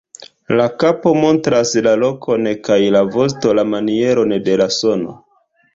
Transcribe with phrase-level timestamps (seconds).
[0.59, 5.21] La kapo montras la lokon kaj la vosto la manieron de la sono.